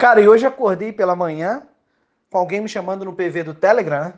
Cara, 0.00 0.18
e 0.18 0.26
hoje 0.26 0.46
acordei 0.46 0.94
pela 0.94 1.14
manhã 1.14 1.62
com 2.30 2.38
alguém 2.38 2.62
me 2.62 2.70
chamando 2.70 3.04
no 3.04 3.12
PV 3.12 3.42
do 3.42 3.52
Telegram? 3.52 4.14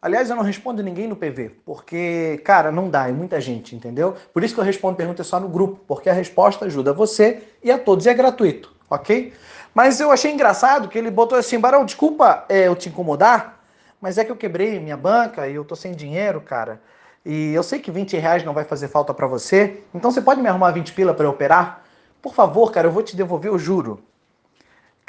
Aliás, 0.00 0.30
eu 0.30 0.36
não 0.36 0.44
respondo 0.44 0.84
ninguém 0.84 1.08
no 1.08 1.16
PV, 1.16 1.50
porque, 1.66 2.40
cara, 2.44 2.70
não 2.70 2.88
dá, 2.88 3.08
é 3.08 3.12
muita 3.12 3.40
gente, 3.40 3.74
entendeu? 3.74 4.14
Por 4.32 4.44
isso 4.44 4.54
que 4.54 4.60
eu 4.60 4.64
respondo 4.64 4.96
perguntas 4.96 5.26
só 5.26 5.40
no 5.40 5.48
grupo, 5.48 5.80
porque 5.84 6.08
a 6.08 6.12
resposta 6.12 6.66
ajuda 6.66 6.92
você 6.92 7.42
e 7.60 7.72
a 7.72 7.76
todos, 7.76 8.06
e 8.06 8.08
é 8.08 8.14
gratuito, 8.14 8.72
ok? 8.88 9.32
Mas 9.74 9.98
eu 9.98 10.12
achei 10.12 10.30
engraçado 10.30 10.88
que 10.88 10.96
ele 10.96 11.10
botou 11.10 11.36
assim, 11.36 11.58
Barão, 11.58 11.84
desculpa 11.84 12.44
é, 12.48 12.68
eu 12.68 12.76
te 12.76 12.88
incomodar, 12.88 13.64
mas 14.00 14.16
é 14.16 14.24
que 14.24 14.30
eu 14.30 14.36
quebrei 14.36 14.78
minha 14.78 14.96
banca 14.96 15.48
e 15.48 15.56
eu 15.56 15.64
tô 15.64 15.74
sem 15.74 15.90
dinheiro, 15.90 16.40
cara. 16.40 16.80
E 17.26 17.52
eu 17.52 17.64
sei 17.64 17.80
que 17.80 17.90
20 17.90 18.16
reais 18.16 18.44
não 18.44 18.54
vai 18.54 18.62
fazer 18.62 18.86
falta 18.86 19.12
para 19.12 19.26
você, 19.26 19.82
então 19.92 20.12
você 20.12 20.22
pode 20.22 20.40
me 20.40 20.48
arrumar 20.48 20.70
20 20.70 20.92
pila 20.92 21.12
para 21.12 21.26
eu 21.26 21.30
operar? 21.30 21.82
Por 22.22 22.32
favor, 22.32 22.70
cara, 22.70 22.86
eu 22.86 22.92
vou 22.92 23.02
te 23.02 23.16
devolver, 23.16 23.50
eu 23.50 23.58
juro. 23.58 24.04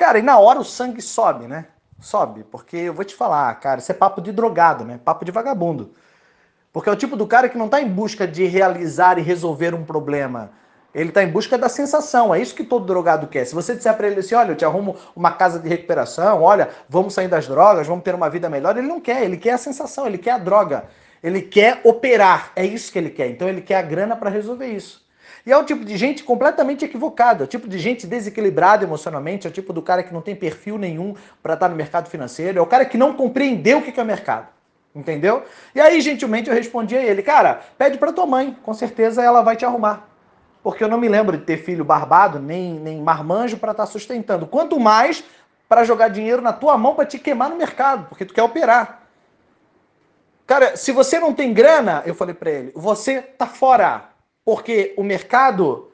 Cara, 0.01 0.17
e 0.17 0.23
na 0.23 0.39
hora 0.39 0.59
o 0.59 0.65
sangue 0.65 0.99
sobe, 0.99 1.45
né? 1.45 1.67
Sobe, 1.99 2.43
porque 2.45 2.75
eu 2.75 2.91
vou 2.91 3.05
te 3.05 3.13
falar, 3.13 3.53
cara, 3.59 3.79
isso 3.79 3.91
é 3.91 3.93
papo 3.93 4.19
de 4.19 4.31
drogado, 4.31 4.83
né? 4.83 4.99
Papo 5.05 5.23
de 5.23 5.31
vagabundo. 5.31 5.91
Porque 6.73 6.89
é 6.89 6.91
o 6.91 6.95
tipo 6.95 7.15
do 7.15 7.27
cara 7.27 7.47
que 7.47 7.55
não 7.55 7.67
está 7.67 7.79
em 7.79 7.87
busca 7.87 8.27
de 8.27 8.43
realizar 8.45 9.19
e 9.19 9.21
resolver 9.21 9.75
um 9.75 9.83
problema. 9.83 10.53
Ele 10.91 11.09
está 11.09 11.21
em 11.21 11.29
busca 11.29 11.55
da 11.55 11.69
sensação. 11.69 12.33
É 12.33 12.41
isso 12.41 12.55
que 12.55 12.63
todo 12.63 12.83
drogado 12.83 13.27
quer. 13.27 13.45
Se 13.45 13.53
você 13.53 13.75
disser 13.75 13.95
para 13.95 14.07
ele 14.07 14.21
assim, 14.21 14.33
olha, 14.33 14.53
eu 14.53 14.55
te 14.55 14.65
arrumo 14.65 14.97
uma 15.15 15.33
casa 15.33 15.59
de 15.59 15.69
recuperação, 15.69 16.41
olha, 16.41 16.69
vamos 16.89 17.13
sair 17.13 17.27
das 17.27 17.47
drogas, 17.47 17.85
vamos 17.85 18.03
ter 18.03 18.15
uma 18.15 18.27
vida 18.27 18.49
melhor, 18.49 18.75
ele 18.75 18.87
não 18.87 18.99
quer. 18.99 19.21
Ele 19.23 19.37
quer 19.37 19.51
a 19.51 19.57
sensação, 19.59 20.07
ele 20.07 20.17
quer 20.17 20.31
a 20.31 20.39
droga. 20.39 20.85
Ele 21.21 21.43
quer 21.43 21.79
operar. 21.83 22.51
É 22.55 22.65
isso 22.65 22.91
que 22.91 22.97
ele 22.97 23.11
quer. 23.11 23.29
Então 23.29 23.47
ele 23.47 23.61
quer 23.61 23.75
a 23.75 23.83
grana 23.83 24.15
para 24.15 24.31
resolver 24.31 24.65
isso. 24.65 25.05
E 25.45 25.51
é 25.51 25.57
o 25.57 25.63
tipo 25.63 25.83
de 25.83 25.97
gente 25.97 26.23
completamente 26.23 26.85
equivocada, 26.85 27.43
é 27.43 27.45
o 27.45 27.47
tipo 27.47 27.67
de 27.67 27.79
gente 27.79 28.05
desequilibrada 28.05 28.83
emocionalmente, 28.83 29.47
é 29.47 29.49
o 29.49 29.53
tipo 29.53 29.73
do 29.73 29.81
cara 29.81 30.03
que 30.03 30.13
não 30.13 30.21
tem 30.21 30.35
perfil 30.35 30.77
nenhum 30.77 31.15
para 31.41 31.55
estar 31.55 31.69
no 31.69 31.75
mercado 31.75 32.09
financeiro, 32.09 32.59
é 32.59 32.61
o 32.61 32.65
cara 32.65 32.85
que 32.85 32.97
não 32.97 33.13
compreendeu 33.13 33.79
o 33.79 33.81
que 33.81 33.99
é 33.99 34.03
mercado. 34.03 34.47
Entendeu? 34.93 35.43
E 35.73 35.79
aí, 35.79 36.01
gentilmente, 36.01 36.49
eu 36.49 36.55
respondi 36.55 36.97
a 36.97 37.01
ele, 37.01 37.23
cara, 37.23 37.61
pede 37.77 37.97
para 37.97 38.11
tua 38.11 38.25
mãe, 38.25 38.57
com 38.61 38.73
certeza 38.73 39.23
ela 39.23 39.41
vai 39.41 39.55
te 39.55 39.65
arrumar. 39.65 40.09
Porque 40.61 40.83
eu 40.83 40.89
não 40.89 40.97
me 40.97 41.07
lembro 41.07 41.37
de 41.37 41.43
ter 41.43 41.57
filho 41.57 41.85
barbado, 41.85 42.39
nem, 42.39 42.73
nem 42.73 43.01
marmanjo 43.01 43.57
para 43.57 43.71
estar 43.71 43.85
tá 43.85 43.91
sustentando. 43.91 44.45
Quanto 44.45 44.79
mais 44.79 45.23
para 45.67 45.85
jogar 45.85 46.09
dinheiro 46.09 46.41
na 46.41 46.51
tua 46.51 46.77
mão 46.77 46.93
para 46.93 47.05
te 47.05 47.17
queimar 47.17 47.49
no 47.49 47.55
mercado, 47.55 48.07
porque 48.09 48.25
tu 48.25 48.33
quer 48.33 48.43
operar. 48.43 49.03
Cara, 50.45 50.75
se 50.75 50.91
você 50.91 51.17
não 51.17 51.33
tem 51.33 51.53
grana, 51.53 52.03
eu 52.05 52.13
falei 52.13 52.35
para 52.35 52.51
ele, 52.51 52.73
você 52.75 53.21
tá 53.21 53.47
fora. 53.47 54.10
Porque 54.43 54.93
o 54.97 55.03
mercado 55.03 55.91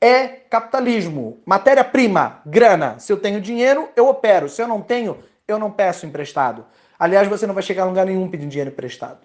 é 0.00 0.26
capitalismo. 0.26 1.38
Matéria-prima, 1.44 2.40
grana. 2.44 2.98
Se 2.98 3.12
eu 3.12 3.16
tenho 3.16 3.40
dinheiro, 3.40 3.88
eu 3.96 4.08
opero. 4.08 4.48
Se 4.48 4.62
eu 4.62 4.68
não 4.68 4.80
tenho, 4.80 5.18
eu 5.46 5.58
não 5.58 5.70
peço 5.70 6.06
emprestado. 6.06 6.64
Aliás, 6.98 7.28
você 7.28 7.46
não 7.46 7.54
vai 7.54 7.62
chegar 7.62 7.82
a 7.82 7.86
lugar 7.86 8.06
nenhum 8.06 8.28
pedindo 8.28 8.50
dinheiro 8.50 8.70
emprestado. 8.70 9.18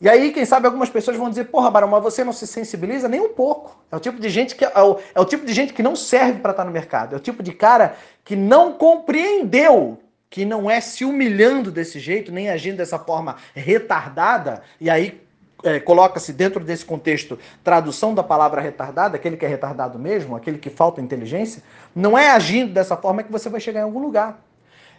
E 0.00 0.08
aí, 0.08 0.30
quem 0.30 0.44
sabe, 0.44 0.66
algumas 0.66 0.90
pessoas 0.90 1.16
vão 1.16 1.30
dizer, 1.30 1.44
porra, 1.44 1.70
Barão, 1.70 1.88
mas 1.88 2.02
você 2.02 2.22
não 2.22 2.32
se 2.32 2.46
sensibiliza 2.46 3.08
nem 3.08 3.20
um 3.20 3.30
pouco. 3.30 3.82
É 3.90 3.96
o 3.96 4.00
tipo 4.00 4.20
de 4.20 4.28
gente 4.28 4.54
que 4.54 4.64
é 4.64 4.82
o, 4.82 4.98
é 5.14 5.20
o 5.20 5.24
tipo 5.24 5.46
de 5.46 5.54
gente 5.54 5.72
que 5.72 5.82
não 5.82 5.96
serve 5.96 6.40
para 6.40 6.50
estar 6.50 6.64
no 6.64 6.70
mercado. 6.70 7.14
É 7.14 7.16
o 7.16 7.20
tipo 7.20 7.42
de 7.42 7.52
cara 7.52 7.96
que 8.22 8.36
não 8.36 8.74
compreendeu 8.74 9.98
que 10.28 10.44
não 10.44 10.70
é 10.70 10.80
se 10.80 11.04
humilhando 11.04 11.70
desse 11.70 11.98
jeito, 11.98 12.32
nem 12.32 12.50
agindo 12.50 12.76
dessa 12.76 12.98
forma 12.98 13.36
retardada, 13.54 14.62
e 14.80 14.90
aí 14.90 15.25
é, 15.62 15.80
coloca-se 15.80 16.32
dentro 16.32 16.62
desse 16.62 16.84
contexto 16.84 17.38
tradução 17.64 18.14
da 18.14 18.22
palavra 18.22 18.60
retardada, 18.60 19.16
aquele 19.16 19.36
que 19.36 19.44
é 19.44 19.48
retardado 19.48 19.98
mesmo, 19.98 20.36
aquele 20.36 20.58
que 20.58 20.70
falta 20.70 21.00
inteligência, 21.00 21.62
não 21.94 22.16
é 22.16 22.30
agindo 22.30 22.72
dessa 22.72 22.96
forma 22.96 23.22
que 23.22 23.32
você 23.32 23.48
vai 23.48 23.60
chegar 23.60 23.80
em 23.80 23.84
algum 23.84 24.00
lugar. 24.00 24.40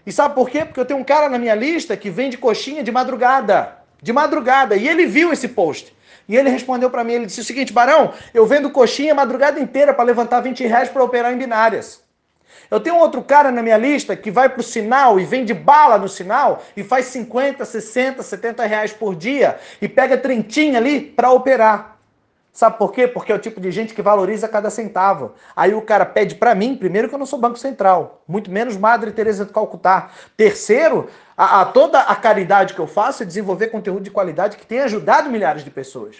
E 0.05 0.11
sabe 0.11 0.36
por 0.36 0.49
quê? 0.49 0.64
Porque 0.64 0.80
eu 0.80 0.86
tenho 0.86 0.99
um 0.99 1.03
cara 1.03 1.27
na 1.27 1.38
minha 1.38 1.53
lista 1.53 1.97
que 1.97 2.09
vende 2.09 2.38
coxinha 2.38 2.81
de 2.81 2.91
madrugada. 2.91 3.77
De 4.02 4.14
madrugada. 4.14 4.75
E 4.75 4.88
ele 4.88 5.05
viu 5.05 5.33
esse 5.33 5.49
post. 5.49 5.93
E 6.30 6.36
ele 6.36 6.49
respondeu 6.49 6.89
para 6.89 7.04
mim, 7.04 7.14
ele 7.14 7.26
disse 7.26 7.42
o 7.42 7.43
seguinte, 7.43 7.71
Barão, 7.71 8.14
eu 8.33 8.45
vendo 8.45 8.70
coxinha 8.70 9.14
a 9.14 9.15
madrugada 9.15 9.60
inteira 9.60 9.93
para 9.93 10.04
levantar 10.04 10.42
20 10.42 10.65
reais 10.65 10.89
para 10.89 11.04
operar 11.04 11.33
em 11.33 11.37
binárias. 11.37 12.02
Eu 12.70 12.80
tenho 12.80 12.98
outro 12.98 13.22
cara 13.22 13.52
na 13.52 13.61
minha 13.61 13.78
lista 13.78 14.16
que 14.16 14.30
vai 14.30 14.50
para 14.50 14.60
o 14.60 14.64
sinal 14.64 15.20
e 15.20 15.26
vende 15.26 15.54
bala 15.54 15.98
no 15.98 16.10
sinal 16.10 16.64
e 16.76 16.83
faz 16.83 17.05
50, 17.05 17.64
60, 17.64 18.22
70 18.22 18.66
reais 18.66 18.92
por 18.92 19.16
dia 19.16 19.58
e 19.82 19.88
pega 19.88 20.17
trintinha 20.17 20.78
ali 20.78 21.00
para 21.02 21.32
operar. 21.32 21.98
Sabe 22.58 22.80
por 22.80 22.92
quê? 22.92 23.08
Porque 23.08 23.32
é 23.32 23.36
o 23.36 23.39
tipo 23.39 23.61
de 23.61 23.70
gente 23.70 23.94
que 23.94 24.02
valoriza 24.02 24.48
cada 24.48 24.72
centavo. 24.72 25.33
Aí 25.55 25.76
o 25.76 25.82
cara 25.82 26.04
pede 26.08 26.33
para 26.33 26.55
mim, 26.55 26.76
primeiro 26.76 27.08
que 27.08 27.14
eu 27.14 27.20
não 27.20 27.26
sou 27.28 27.38
Banco 27.38 27.60
Central, 27.60 28.23
muito 28.28 28.50
menos 28.50 28.76
Madre 28.76 29.11
Teresa 29.11 29.45
de 29.45 29.54
Calcutá. 29.54 30.10
Terceiro, 30.36 31.08
a, 31.38 31.61
a 31.61 31.66
toda 31.66 31.99
a 31.99 32.16
caridade 32.16 32.73
que 32.73 32.80
eu 32.80 32.88
faço 32.88 33.22
é 33.22 33.28
desenvolver 33.28 33.67
conteúdo 33.67 34.02
de 34.02 34.10
qualidade 34.10 34.58
que 34.58 34.66
tem 34.66 34.80
ajudado 34.80 35.30
milhares 35.30 35.64
de 35.64 35.70
pessoas. 35.70 36.16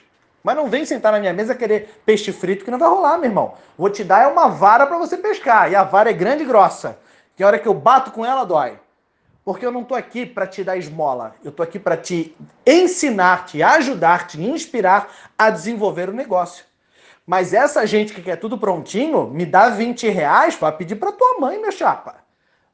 Mas 0.48 0.56
não 0.56 0.70
vem 0.70 0.86
sentar 0.86 1.12
na 1.12 1.20
minha 1.20 1.34
mesa 1.34 1.54
querer 1.54 2.02
peixe 2.06 2.32
frito 2.32 2.64
que 2.64 2.72
não 2.72 2.80
vai 2.80 2.88
rolar, 2.88 3.18
meu 3.18 3.30
irmão. 3.30 3.56
Vou 3.78 3.90
te 3.90 4.02
dar 4.02 4.24
é 4.24 4.28
uma 4.28 4.48
vara 4.48 4.88
para 4.88 4.98
você 4.98 5.18
pescar. 5.18 5.70
E 5.70 5.76
a 5.76 5.84
vara 5.84 6.10
é 6.10 6.14
grande 6.14 6.44
e 6.44 6.46
grossa. 6.46 6.98
Que 7.36 7.44
a 7.44 7.48
hora 7.48 7.60
que 7.60 7.68
eu 7.68 7.74
bato 7.74 8.12
com 8.12 8.26
ela 8.26 8.46
dói. 8.46 8.80
Porque 9.44 9.66
eu 9.66 9.74
não 9.74 9.84
tô 9.84 9.94
aqui 9.94 10.26
para 10.26 10.48
te 10.48 10.64
dar 10.64 10.78
esmola. 10.78 11.36
Eu 11.44 11.52
tô 11.52 11.62
aqui 11.62 11.78
para 11.78 11.98
te 11.98 12.34
ensinar, 12.66 13.46
te 13.46 13.62
ajudar, 13.62 14.26
te 14.26 14.42
inspirar 14.42 15.14
a 15.38 15.50
desenvolver 15.50 16.08
o 16.08 16.14
negócio. 16.14 16.64
Mas 17.26 17.54
essa 17.54 17.86
gente 17.86 18.14
que 18.14 18.22
quer 18.22 18.38
tudo 18.38 18.58
prontinho, 18.58 19.28
me 19.28 19.46
dá 19.46 19.68
20 19.68 20.08
reais 20.08 20.56
para 20.56 20.72
pedir 20.72 20.96
para 20.96 21.12
tua 21.12 21.42
mãe, 21.42 21.60
meu 21.60 21.74
chapa. 21.74 22.16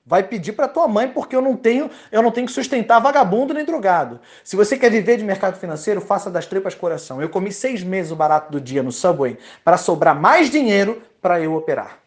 Vai 0.05 0.23
pedir 0.23 0.51
para 0.51 0.67
tua 0.67 0.85
mãe 0.87 1.07
porque 1.07 1.33
eu 1.33 1.41
não 1.41 1.55
tenho, 1.55 1.89
eu 2.11 2.21
não 2.21 2.29
tenho 2.29 2.45
que 2.45 2.53
sustentar 2.53 2.99
vagabundo 2.99 3.53
nem 3.53 3.63
drogado. 3.63 4.19
Se 4.43 4.55
você 4.55 4.77
quer 4.77 4.91
viver 4.91 5.17
de 5.17 5.23
mercado 5.23 5.57
financeiro, 5.57 6.01
faça 6.01 6.29
das 6.29 6.45
tripas 6.45 6.75
coração. 6.75 7.21
Eu 7.21 7.29
comi 7.29 7.53
seis 7.53 7.81
meses 7.83 8.11
o 8.11 8.15
barato 8.15 8.51
do 8.51 8.59
dia 8.59 8.83
no 8.83 8.91
Subway 8.91 9.37
para 9.63 9.77
sobrar 9.77 10.19
mais 10.19 10.49
dinheiro 10.49 11.01
para 11.21 11.39
eu 11.39 11.55
operar. 11.55 12.03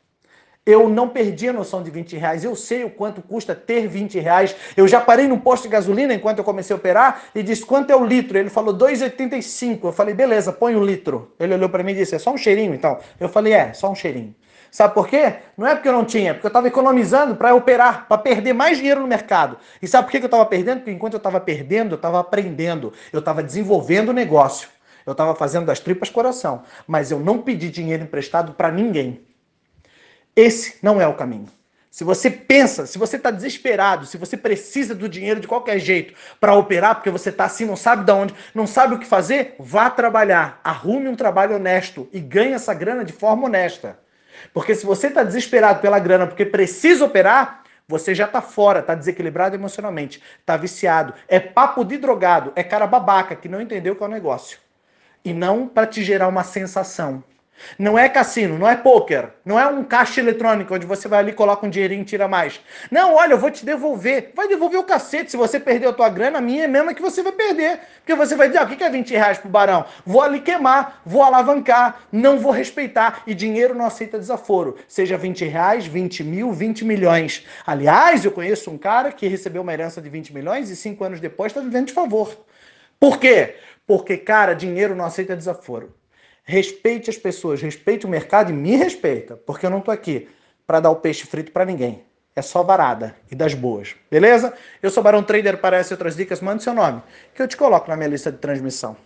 Eu 0.66 0.88
não 0.88 1.08
perdi 1.08 1.48
a 1.48 1.52
noção 1.52 1.80
de 1.80 1.90
20 1.92 2.16
reais. 2.16 2.44
Eu 2.44 2.56
sei 2.56 2.82
o 2.82 2.90
quanto 2.90 3.22
custa 3.22 3.54
ter 3.54 3.86
20 3.86 4.18
reais. 4.18 4.54
Eu 4.76 4.88
já 4.88 5.00
parei 5.00 5.28
num 5.28 5.38
posto 5.38 5.62
de 5.62 5.68
gasolina 5.68 6.12
enquanto 6.12 6.38
eu 6.38 6.44
comecei 6.44 6.74
a 6.74 6.76
operar 6.76 7.22
e 7.34 7.42
disse 7.42 7.64
quanto 7.64 7.90
é 7.90 7.96
o 7.96 8.04
litro. 8.04 8.36
Ele 8.36 8.50
falou 8.50 8.76
2,85. 8.76 9.84
Eu 9.84 9.92
falei, 9.92 10.12
beleza, 10.12 10.52
põe 10.52 10.74
um 10.74 10.84
litro. 10.84 11.32
Ele 11.38 11.54
olhou 11.54 11.68
para 11.68 11.84
mim 11.84 11.92
e 11.92 11.94
disse, 11.94 12.16
é 12.16 12.18
só 12.18 12.32
um 12.32 12.36
cheirinho 12.36 12.74
então? 12.74 12.98
Eu 13.20 13.28
falei, 13.28 13.52
é, 13.52 13.72
só 13.74 13.88
um 13.88 13.94
cheirinho. 13.94 14.34
Sabe 14.76 14.92
por 14.92 15.08
quê? 15.08 15.36
Não 15.56 15.66
é 15.66 15.74
porque 15.74 15.88
eu 15.88 15.92
não 15.94 16.04
tinha, 16.04 16.32
é 16.32 16.34
porque 16.34 16.46
eu 16.46 16.50
estava 16.50 16.68
economizando 16.68 17.34
para 17.34 17.54
operar, 17.54 18.06
para 18.06 18.18
perder 18.18 18.52
mais 18.52 18.76
dinheiro 18.76 19.00
no 19.00 19.06
mercado. 19.06 19.56
E 19.80 19.88
sabe 19.88 20.04
por 20.04 20.10
que 20.10 20.18
eu 20.18 20.26
estava 20.26 20.44
perdendo? 20.44 20.80
Porque 20.80 20.90
enquanto 20.90 21.14
eu 21.14 21.16
estava 21.16 21.40
perdendo, 21.40 21.92
eu 21.92 21.96
estava 21.96 22.20
aprendendo, 22.20 22.92
eu 23.10 23.20
estava 23.20 23.42
desenvolvendo 23.42 24.10
o 24.10 24.12
negócio. 24.12 24.68
Eu 25.06 25.12
estava 25.12 25.34
fazendo 25.34 25.64
das 25.64 25.80
tripas 25.80 26.10
coração, 26.10 26.62
mas 26.86 27.10
eu 27.10 27.18
não 27.18 27.40
pedi 27.40 27.70
dinheiro 27.70 28.02
emprestado 28.02 28.52
para 28.52 28.70
ninguém. 28.70 29.22
Esse 30.36 30.76
não 30.82 31.00
é 31.00 31.08
o 31.08 31.14
caminho. 31.14 31.48
Se 31.90 32.04
você 32.04 32.30
pensa, 32.30 32.84
se 32.84 32.98
você 32.98 33.16
está 33.16 33.30
desesperado, 33.30 34.04
se 34.04 34.18
você 34.18 34.36
precisa 34.36 34.94
do 34.94 35.08
dinheiro 35.08 35.40
de 35.40 35.48
qualquer 35.48 35.78
jeito 35.78 36.12
para 36.38 36.54
operar, 36.54 36.96
porque 36.96 37.08
você 37.08 37.30
está 37.30 37.46
assim, 37.46 37.64
não 37.64 37.76
sabe 37.76 38.04
de 38.04 38.12
onde, 38.12 38.34
não 38.54 38.66
sabe 38.66 38.94
o 38.94 38.98
que 38.98 39.06
fazer, 39.06 39.54
vá 39.58 39.88
trabalhar, 39.88 40.60
arrume 40.62 41.08
um 41.08 41.16
trabalho 41.16 41.56
honesto 41.56 42.06
e 42.12 42.20
ganhe 42.20 42.52
essa 42.52 42.74
grana 42.74 43.02
de 43.06 43.14
forma 43.14 43.46
honesta. 43.46 44.04
Porque 44.52 44.74
se 44.74 44.86
você 44.86 45.08
está 45.08 45.22
desesperado 45.22 45.80
pela 45.80 45.98
grana 45.98 46.26
porque 46.26 46.44
precisa 46.44 47.04
operar, 47.04 47.62
você 47.88 48.14
já 48.14 48.24
está 48.24 48.40
fora, 48.40 48.80
está 48.80 48.94
desequilibrado 48.94 49.54
emocionalmente, 49.54 50.22
está 50.40 50.56
viciado. 50.56 51.14
É 51.28 51.38
papo 51.38 51.84
de 51.84 51.96
drogado, 51.96 52.52
é 52.56 52.62
cara 52.62 52.86
babaca 52.86 53.36
que 53.36 53.48
não 53.48 53.60
entendeu 53.60 53.92
o 53.92 53.96
que 53.96 54.02
é 54.02 54.06
o 54.06 54.10
negócio. 54.10 54.58
E 55.24 55.32
não 55.32 55.68
para 55.68 55.86
te 55.86 56.02
gerar 56.02 56.28
uma 56.28 56.42
sensação. 56.42 57.22
Não 57.78 57.98
é 57.98 58.08
cassino, 58.08 58.58
não 58.58 58.68
é 58.68 58.76
poker, 58.76 59.30
não 59.44 59.58
é 59.58 59.66
um 59.66 59.82
caixa 59.82 60.20
eletrônico 60.20 60.74
onde 60.74 60.86
você 60.86 61.08
vai 61.08 61.20
ali, 61.20 61.32
coloca 61.32 61.66
um 61.66 61.70
dinheirinho 61.70 62.02
e 62.02 62.04
tira 62.04 62.28
mais. 62.28 62.60
Não, 62.90 63.14
olha, 63.14 63.32
eu 63.32 63.38
vou 63.38 63.50
te 63.50 63.64
devolver. 63.64 64.32
Vai 64.34 64.48
devolver 64.48 64.78
o 64.78 64.84
cacete. 64.84 65.30
Se 65.30 65.36
você 65.36 65.58
perder 65.58 65.88
a 65.88 65.92
tua 65.92 66.08
grana, 66.08 66.38
a 66.38 66.40
minha 66.40 66.64
é 66.64 66.68
mesmo 66.68 66.94
que 66.94 67.02
você 67.02 67.22
vai 67.22 67.32
perder. 67.32 67.80
Porque 67.98 68.14
você 68.14 68.36
vai 68.36 68.48
dizer, 68.48 68.60
ah, 68.60 68.64
o 68.64 68.68
que 68.68 68.82
é 68.82 68.90
20 68.90 69.10
reais 69.10 69.38
pro 69.38 69.48
barão? 69.48 69.84
Vou 70.04 70.22
ali 70.22 70.40
queimar, 70.40 71.02
vou 71.04 71.22
alavancar, 71.22 72.02
não 72.12 72.38
vou 72.38 72.52
respeitar. 72.52 73.22
E 73.26 73.34
dinheiro 73.34 73.74
não 73.74 73.86
aceita 73.86 74.18
desaforo. 74.18 74.76
Seja 74.86 75.16
20 75.16 75.44
reais, 75.44 75.86
20 75.86 76.24
mil, 76.24 76.52
20 76.52 76.84
milhões. 76.84 77.46
Aliás, 77.66 78.24
eu 78.24 78.30
conheço 78.30 78.70
um 78.70 78.78
cara 78.78 79.12
que 79.12 79.26
recebeu 79.26 79.62
uma 79.62 79.72
herança 79.72 80.00
de 80.00 80.08
20 80.08 80.32
milhões 80.32 80.70
e 80.70 80.76
cinco 80.76 81.04
anos 81.04 81.20
depois 81.20 81.50
está 81.50 81.60
vivendo 81.60 81.86
de 81.86 81.92
favor. 81.92 82.36
Por 82.98 83.18
quê? 83.18 83.56
Porque, 83.86 84.16
cara, 84.16 84.54
dinheiro 84.54 84.94
não 84.94 85.04
aceita 85.04 85.36
desaforo. 85.36 85.94
Respeite 86.48 87.10
as 87.10 87.16
pessoas, 87.16 87.60
respeite 87.60 88.06
o 88.06 88.08
mercado 88.08 88.52
e 88.52 88.54
me 88.54 88.76
respeita, 88.76 89.36
porque 89.36 89.66
eu 89.66 89.70
não 89.70 89.80
tô 89.80 89.90
aqui 89.90 90.28
para 90.64 90.78
dar 90.78 90.90
o 90.90 90.96
peixe 90.96 91.26
frito 91.26 91.50
para 91.50 91.64
ninguém. 91.64 92.04
É 92.36 92.40
só 92.40 92.62
varada 92.62 93.16
e 93.28 93.34
das 93.34 93.52
boas. 93.52 93.96
Beleza? 94.08 94.54
Eu 94.80 94.88
sou 94.90 95.02
Barão 95.02 95.24
Trader, 95.24 95.58
essas 95.72 95.90
outras 95.90 96.14
dicas, 96.14 96.40
mande 96.40 96.62
seu 96.62 96.72
nome, 96.72 97.02
que 97.34 97.42
eu 97.42 97.48
te 97.48 97.56
coloco 97.56 97.88
na 97.88 97.96
minha 97.96 98.10
lista 98.10 98.30
de 98.30 98.38
transmissão. 98.38 98.96